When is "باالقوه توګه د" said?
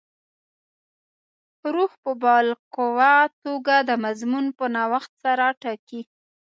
2.23-3.91